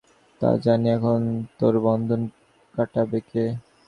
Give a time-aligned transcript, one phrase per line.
[0.41, 1.21] তা জানি– এখন
[1.59, 2.21] তোর বন্ধন
[2.75, 3.45] কাটাবে কে?